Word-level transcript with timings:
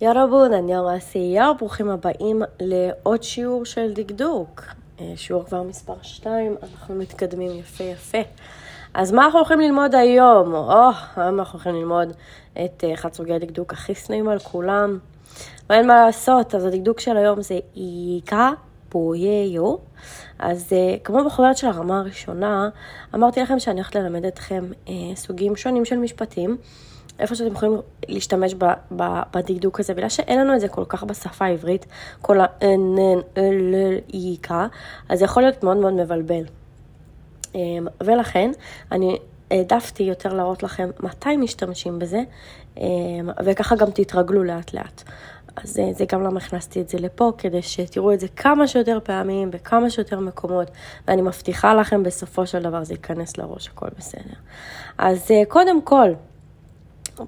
ירבון, 0.00 0.52
אניונגסיה, 0.52 1.52
ברוכים 1.58 1.90
הבאים 1.90 2.42
לעוד 2.60 3.22
שיעור 3.22 3.64
של 3.64 3.92
דקדוק. 3.92 4.62
אה, 5.00 5.12
שיעור 5.16 5.44
כבר 5.44 5.62
מספר 5.62 5.94
2, 6.02 6.56
אנחנו 6.62 6.94
מתקדמים 6.94 7.58
יפה 7.58 7.84
יפה. 7.84 8.18
אז 8.94 9.12
מה 9.12 9.24
אנחנו 9.24 9.38
הולכים 9.38 9.60
ללמוד 9.60 9.94
היום? 9.94 10.54
או, 10.54 10.90
oh, 10.90 11.20
היום 11.20 11.38
אנחנו 11.38 11.58
הולכים 11.58 11.74
ללמוד 11.74 12.12
את 12.52 12.84
אה, 12.84 12.94
אחד 12.94 13.12
סוגי 13.12 13.34
הדקדוק 13.34 13.72
הכי 13.72 13.94
שנואים 13.94 14.28
על 14.28 14.38
כולם. 14.38 14.98
ואין 15.70 15.86
מה 15.86 16.06
לעשות, 16.06 16.54
אז 16.54 16.64
הדקדוק 16.64 17.00
של 17.00 17.16
היום 17.16 17.42
זה 17.42 17.58
איקה 17.76 18.50
פוייו. 18.88 19.76
אז 20.38 20.72
אה, 20.72 20.96
כמו 21.04 21.24
בחוברת 21.24 21.56
של 21.56 21.66
הרמה 21.66 21.98
הראשונה, 21.98 22.68
אמרתי 23.14 23.40
לכם 23.40 23.58
שאני 23.58 23.74
הולכת 23.74 23.94
ללמד 23.94 24.24
אתכם 24.24 24.64
סוגים 25.14 25.56
שונים 25.56 25.84
של 25.84 25.96
משפטים. 25.96 26.56
איפה 27.18 27.34
שאתם 27.34 27.52
יכולים 27.52 27.76
להשתמש 28.08 28.54
בדקדוק 29.32 29.80
הזה, 29.80 29.94
בגלל 29.94 30.08
שאין 30.08 30.40
לנו 30.40 30.54
את 30.54 30.60
זה 30.60 30.68
כל 30.68 30.84
כך 30.88 31.04
בשפה 31.04 31.44
העברית, 31.44 31.86
כל 32.22 32.40
ה-נ, 32.40 33.18
ל, 33.36 33.74
איקה, 34.14 34.66
אז 35.08 35.18
זה 35.18 35.24
יכול 35.24 35.42
להיות 35.42 35.64
מאוד 35.64 35.76
מאוד 35.76 35.92
מבלבל. 35.92 36.44
אמ, 37.54 37.86
ולכן, 38.00 38.50
אני 38.92 39.18
העדפתי 39.50 40.02
יותר 40.02 40.34
להראות 40.34 40.62
לכם 40.62 40.90
מתי 41.00 41.36
משתמשים 41.36 41.98
בזה, 41.98 42.22
אמ, 42.76 43.30
וככה 43.44 43.76
גם 43.76 43.90
תתרגלו 43.90 44.44
לאט 44.44 44.74
לאט. 44.74 45.02
אז 45.56 45.78
אה, 45.78 45.92
זה 45.92 46.04
גם 46.12 46.22
למה 46.22 46.38
הכנסתי 46.38 46.80
את 46.80 46.88
זה 46.88 46.98
לפה, 46.98 47.32
כדי 47.38 47.62
שתראו 47.62 48.12
את 48.12 48.20
זה 48.20 48.28
כמה 48.28 48.68
שיותר 48.68 48.98
פעמים, 49.04 49.50
בכמה 49.50 49.90
שיותר 49.90 50.20
מקומות, 50.20 50.70
ואני 51.08 51.22
מבטיחה 51.22 51.74
לכם, 51.74 52.02
בסופו 52.02 52.46
של 52.46 52.62
דבר 52.62 52.84
זה 52.84 52.94
ייכנס 52.94 53.38
לראש, 53.38 53.68
הכל 53.68 53.86
בסדר. 53.98 54.34
אז 54.98 55.30
אה, 55.30 55.42
קודם 55.48 55.82
כל, 55.82 56.10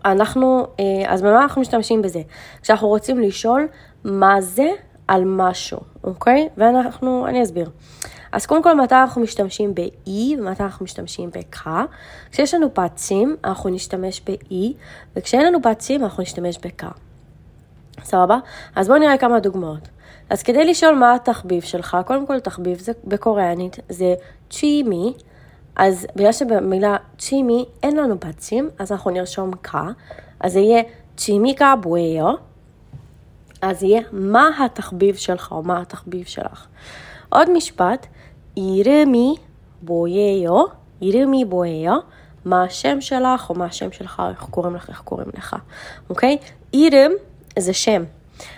אנחנו, 0.04 0.66
אה, 0.80 0.84
אז 1.06 1.22
במה 1.22 1.42
אנחנו 1.42 1.60
משתמשים 1.60 2.02
בזה? 2.02 2.20
כשאנחנו 2.62 2.88
רוצים 2.88 3.20
לשאול 3.20 3.68
מה 4.04 4.40
זה 4.40 4.68
על 5.08 5.22
משהו, 5.24 5.78
אוקיי? 6.04 6.48
ואנחנו, 6.56 7.26
אני 7.26 7.42
אסביר. 7.42 7.70
אז 8.32 8.46
קודם 8.46 8.62
כל, 8.62 8.74
מתי 8.76 8.94
אנחנו 8.94 9.22
משתמשים 9.22 9.74
ב-E 9.74 10.38
ומתי 10.38 10.62
אנחנו 10.62 10.84
משתמשים 10.84 11.30
ב-K? 11.30 11.66
כשיש 12.30 12.54
לנו 12.54 12.74
פאצים, 12.74 13.36
אנחנו 13.44 13.70
נשתמש 13.70 14.22
ב-E, 14.26 14.54
וכשאין 15.16 15.46
לנו 15.46 15.62
פאצים, 15.62 16.04
אנחנו 16.04 16.22
נשתמש 16.22 16.58
ב-K. 16.58 16.84
סבבה? 18.04 18.38
אז 18.76 18.88
בואו 18.88 18.98
נראה 18.98 19.18
כמה 19.18 19.40
דוגמאות. 19.40 19.88
אז 20.30 20.42
כדי 20.42 20.64
לשאול 20.64 20.94
מה 20.94 21.14
התחביב 21.14 21.62
שלך, 21.62 21.96
קודם 22.06 22.26
כל 22.26 22.40
תחביב 22.40 22.78
זה 22.78 22.92
בקוריאנית, 23.04 23.78
זה 23.88 24.14
צ'ימי, 24.50 25.12
אז 25.76 26.06
בגלל 26.16 26.32
שבמילה 26.32 26.96
צ'ימי 27.18 27.64
אין 27.82 27.96
לנו 27.96 28.20
פצים, 28.20 28.70
אז 28.78 28.92
אנחנו 28.92 29.10
נרשום 29.10 29.50
קה, 29.62 29.84
אז 30.40 30.52
זה 30.52 30.60
יהיה 30.60 30.82
צ'ימיקה 31.16 31.74
בואיו, 31.80 32.34
אז 33.62 33.82
יהיה 33.82 34.00
מה 34.12 34.48
התחביב 34.64 35.14
שלך 35.14 35.52
או 35.52 35.62
מה 35.62 35.80
התחביב 35.80 36.26
שלך. 36.26 36.66
עוד 37.28 37.50
משפט, 37.52 38.06
אירמי 38.56 39.34
בואיו, 39.82 40.64
אירמי 41.02 41.44
בואיו, 41.44 41.94
מה 42.44 42.62
השם 42.62 43.00
שלך 43.00 43.50
או 43.50 43.54
מה 43.54 43.64
השם 43.64 43.92
שלך, 43.92 44.22
איך 44.30 44.46
קוראים 44.50 44.74
לך, 44.74 44.88
איך 44.88 45.00
קוראים 45.00 45.28
לך, 45.36 45.56
אוקיי? 46.10 46.38
אירם 46.74 47.10
זה 47.58 47.72
שם. 47.72 48.04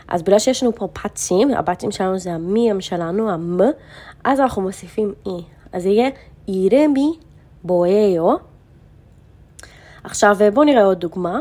אז 0.08 0.22
בגלל 0.22 0.38
שיש 0.38 0.62
לנו 0.62 0.74
פה 0.74 0.88
פצים, 0.92 1.54
הבצים 1.54 1.90
שלנו 1.90 2.18
זה 2.18 2.32
המי 2.32 2.70
שלנו, 2.80 3.30
המ, 3.30 3.60
אז 4.24 4.40
אנחנו 4.40 4.62
מוסיפים 4.62 5.14
אי. 5.26 5.42
אז 5.72 5.86
יהיה 5.86 6.10
이름이 6.48 7.20
뭐예요? 7.62 8.40
עכשיו 10.04 10.36
אה, 10.40 10.50
בואו 10.50 10.66
נראה 10.66 10.84
עוד 10.84 11.00
דוגמה. 11.00 11.40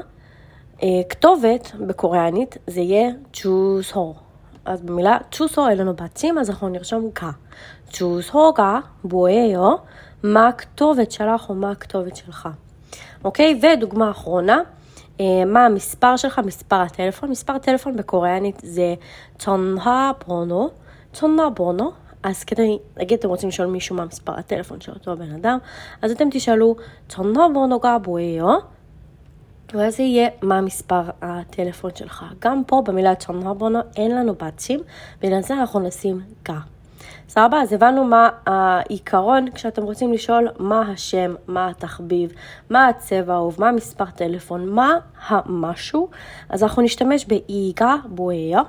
אה, 0.83 0.87
כתובת 1.09 1.71
בקוריאנית 1.87 2.57
זה 2.67 2.81
יהיה 2.81 3.09
צ'וסו. 3.33 4.15
אז 4.65 4.81
במילה 4.81 5.17
צ'וסו 5.31 5.69
אין 5.69 5.77
לנו 5.77 5.93
בתים, 5.93 6.37
אז 6.37 6.49
אנחנו 6.49 6.69
נרשום 6.69 7.09
כה. 7.15 7.31
צ'וסוגה 7.89 8.79
בואיו, 9.03 9.75
מה 10.23 10.47
הכתובת 10.47 11.11
שלך 11.11 11.49
או 11.49 11.55
מה 11.55 11.71
הכתובת 11.71 12.15
שלך. 12.15 12.49
אוקיי, 13.23 13.59
ודוגמה 13.61 14.11
אחרונה, 14.11 14.61
אה, 15.19 15.45
מה 15.45 15.65
המספר 15.65 16.17
שלך, 16.17 16.39
מספר 16.45 16.75
הטלפון. 16.81 17.29
מספר 17.29 17.53
הטלפון 17.53 17.95
בקוריאנית 17.95 18.61
זה 18.63 18.95
צונהה 19.39 20.11
בונו. 20.27 20.69
צונהה 21.13 21.49
בונו, 21.49 21.91
אז 22.27 22.43
כדי, 22.43 22.77
נגיד 22.97 23.19
אתם 23.19 23.27
רוצים 23.27 23.49
לשאול 23.49 23.67
מישהו 23.67 23.95
מה 23.95 24.05
מספר 24.05 24.33
הטלפון 24.39 24.81
של 24.81 24.91
אותו 24.91 25.11
הבן 25.11 25.31
אדם, 25.31 25.57
אז 26.01 26.11
אתם 26.11 26.27
תשאלו, 26.31 26.75
צ'ונובונוגה 27.09 27.97
בואיו, 27.97 28.57
ואז 29.73 29.97
זה 29.97 30.03
יהיה 30.03 30.29
מה 30.41 30.61
מספר 30.61 31.01
הטלפון 31.21 31.91
שלך. 31.95 32.25
גם 32.39 32.63
פה 32.67 32.81
במילה 32.85 33.15
צ'ונובונו 33.15 33.79
אין 33.95 34.15
לנו 34.15 34.33
בצ'ים, 34.33 34.79
בגלל 35.21 35.41
זה 35.41 35.53
אנחנו 35.53 35.79
נשים 35.79 36.21
גה. 36.43 36.59
סבבה? 37.29 37.61
אז 37.61 37.73
הבנו 37.73 38.03
מה 38.03 38.29
העיקרון 38.45 39.51
כשאתם 39.51 39.83
רוצים 39.83 40.13
לשאול 40.13 40.47
מה 40.59 40.81
השם, 40.81 41.35
מה 41.47 41.67
התחביב, 41.67 42.31
מה 42.69 42.87
הצבע 42.87 43.33
האהוב, 43.33 43.55
מה 43.59 43.71
מספר 43.71 44.05
טלפון, 44.15 44.69
מה 44.69 44.93
המשהו, 45.27 46.09
אז 46.49 46.63
אנחנו 46.63 46.81
נשתמש 46.81 47.25
באיגה 47.25 47.95
בואיה. 48.05 48.61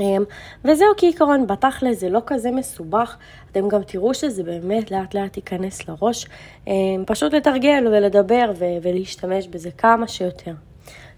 אמ, 0.00 0.24
וזהו 0.64 0.88
כעיקרון, 0.96 1.46
בתכל'ס 1.46 2.00
זה 2.00 2.08
לא 2.08 2.20
כזה 2.26 2.50
מסובך, 2.50 3.16
אתם 3.52 3.68
גם 3.68 3.82
תראו 3.82 4.14
שזה 4.14 4.42
באמת 4.42 4.90
לאט 4.90 5.14
לאט 5.14 5.36
ייכנס 5.36 5.88
לראש, 5.88 6.26
אמ, 6.66 7.04
פשוט 7.06 7.34
לתרגל 7.34 7.86
ולדבר 7.92 8.52
ולהשתמש 8.82 9.48
בזה 9.48 9.70
כמה 9.70 10.08
שיותר. 10.08 10.54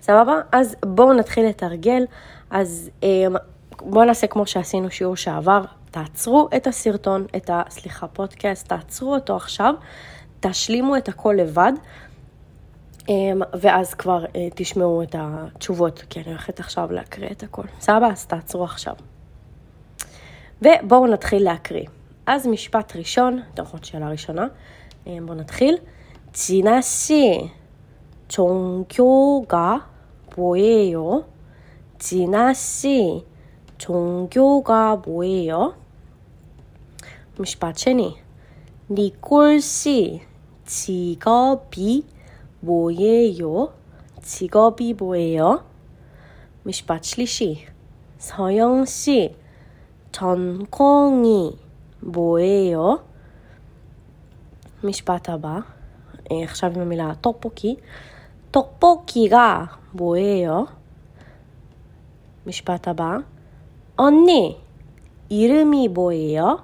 סבבה? 0.03 0.41
אז 0.53 0.77
בואו 0.85 1.13
נתחיל 1.13 1.47
לתרגל, 1.47 2.05
אז 2.51 2.91
אמ, 3.03 3.37
בואו 3.81 4.05
נעשה 4.05 4.27
כמו 4.27 4.47
שעשינו 4.47 4.91
שיעור 4.91 5.17
שעבר, 5.17 5.63
תעצרו 5.91 6.49
את 6.57 6.67
הסרטון, 6.67 7.27
את 7.37 7.51
ה... 7.51 7.63
סליחה, 7.69 8.07
פודקאסט, 8.07 8.69
תעצרו 8.69 9.15
אותו 9.15 9.37
עכשיו, 9.37 9.75
תשלימו 10.41 10.97
את 10.97 11.09
הכל 11.09 11.35
לבד. 11.39 11.73
אמ, 13.10 13.42
ואז 13.60 13.94
כבר 13.94 14.26
אה, 14.36 14.48
תשמעו 14.56 15.04
את 15.04 15.16
התשובות, 15.20 16.04
כי 16.10 16.20
אני 16.20 16.30
הולכת 16.30 16.60
עכשיו 16.60 16.92
להקריא 16.92 17.30
את 17.32 17.44
הכל. 17.44 17.64
סבבה? 17.80 18.08
אז 18.08 18.26
תעצרו 18.26 18.64
עכשיו. 18.64 18.94
ובואו 20.62 21.08
נתחיל 21.08 21.44
להקריא. 21.44 21.86
אז 22.26 22.48
משפט 22.48 22.96
ראשון, 22.96 23.42
אתם 23.54 23.64
יכולים 23.64 23.84
שאלה 23.84 24.10
ראשונה, 24.10 24.48
אמ, 25.08 25.26
בואו 25.26 25.38
נתחיל. 25.38 25.78
진아 26.32 26.82
씨, 26.82 27.50
종교가 28.28 29.90
뭐예요? 30.36 31.26
진아 31.98 32.54
씨, 32.54 33.26
종교가 33.78 35.02
뭐예요? 35.06 35.76
משפט 37.40 37.78
שני. 37.78 38.16
니콜 38.92 39.60
씨, 39.62 40.22
직업이 40.66 42.04
뭐예요? 42.65 43.73
직업이 44.23 44.95
뭐예요? 44.95 45.65
משפט 46.65 47.05
שלישי. 47.05 47.67
서영 48.19 48.87
씨, 48.87 49.35
전공이 50.13 51.59
뭐예요? 52.01 53.05
משפט 54.83 55.29
הבא. 55.29 55.61
עכשיו 56.31 56.73
עם 56.75 56.81
המילה 56.81 57.15
טוקפוקי. 57.21 57.77
떡볶이가 58.53 59.67
뭐예요? 59.93 60.67
משפט 62.47 62.89
הבא. 62.89 63.19
언니, 63.97 64.61
이름이 65.29 65.89
뭐예요? 65.89 66.59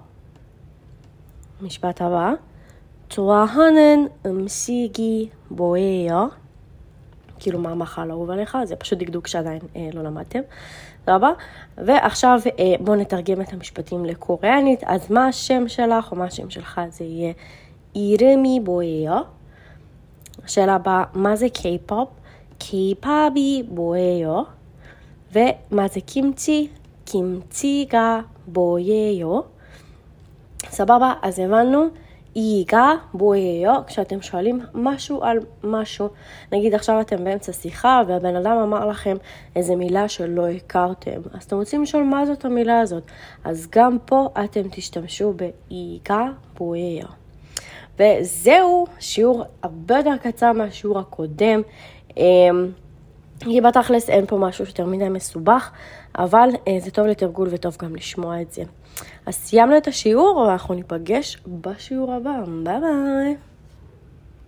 משפט 1.60 2.00
הבא. 2.02 2.34
좋아하는 3.09 4.09
음식이 4.25 5.31
뭐예요? 5.49 6.31
כאילו 7.39 7.59
מה 7.59 7.71
המאכל 7.71 8.11
אהוב 8.11 8.31
עליך, 8.31 8.57
זה 8.63 8.75
פשוט 8.75 8.99
דקדוק 8.99 9.27
שעדיין 9.27 9.59
אה, 9.75 9.89
לא 9.93 10.03
למדתם, 10.03 10.39
סבבה? 11.05 11.31
ועכשיו 11.77 12.39
אה, 12.59 12.73
בואו 12.79 12.97
נתרגם 12.97 13.41
את 13.41 13.53
המשפטים 13.53 14.05
לקוריאנית, 14.05 14.83
אז 14.85 15.11
מה 15.11 15.27
השם 15.27 15.67
שלך 15.67 16.11
או 16.11 16.17
מה 16.17 16.25
השם 16.25 16.49
שלך 16.49 16.81
זה 16.89 17.03
יהיה 17.03 17.33
אירמי 17.95 18.59
בואיו. 18.63 19.21
השאלה 20.45 20.75
הבאה, 20.75 21.03
מה 21.13 21.35
זה 21.35 21.49
קיי-פופ? 21.49 22.09
קיי-פאבי 22.57 23.63
בואיו. 23.69 24.43
ומה 25.31 25.87
זה 25.87 26.01
קימצ'י? 26.01 26.67
קימצ'יגה 27.05 28.21
בואיו. 28.47 29.41
סבבה? 30.69 31.13
אז 31.21 31.39
הבנו. 31.39 31.89
איגה 32.36 32.92
בואיו, 33.14 33.74
כשאתם 33.86 34.22
שואלים 34.22 34.60
משהו 34.74 35.22
על 35.22 35.38
משהו. 35.64 36.08
נגיד 36.52 36.74
עכשיו 36.74 37.00
אתם 37.00 37.24
באמצע 37.24 37.52
שיחה 37.52 38.02
והבן 38.08 38.36
אדם 38.36 38.56
אמר 38.56 38.86
לכם 38.86 39.16
איזה 39.56 39.76
מילה 39.76 40.08
שלא 40.08 40.48
הכרתם, 40.48 41.20
אז 41.34 41.44
אתם 41.44 41.56
רוצים 41.56 41.82
לשאול 41.82 42.02
מה 42.02 42.26
זאת 42.26 42.44
המילה 42.44 42.80
הזאת. 42.80 43.02
אז 43.44 43.68
גם 43.72 43.96
פה 44.04 44.28
אתם 44.44 44.62
תשתמשו 44.70 45.32
באיגה 45.32 46.26
בואיו. 46.58 47.06
וזהו 47.98 48.86
שיעור 48.98 49.44
הרבה 49.62 49.96
יותר 49.96 50.16
קצר 50.22 50.52
מהשיעור 50.52 50.98
הקודם. 50.98 51.62
כי 53.40 53.60
בתכלס 53.60 54.10
אין 54.10 54.26
פה 54.26 54.36
משהו 54.36 54.64
יותר 54.64 54.86
מדי 54.86 55.08
מסובך, 55.08 55.70
אבל 56.18 56.48
אה, 56.68 56.76
זה 56.80 56.90
טוב 56.90 57.06
לתרגול 57.06 57.48
וטוב 57.50 57.76
גם 57.82 57.96
לשמוע 57.96 58.42
את 58.42 58.52
זה. 58.52 58.62
אז 59.26 59.34
סיימנו 59.34 59.76
את 59.76 59.88
השיעור, 59.88 60.36
ואנחנו 60.36 60.74
ניפגש 60.74 61.42
בשיעור 61.46 62.12
הבא. 62.12 62.40
ביי 62.62 62.80
ביי. 62.80 63.49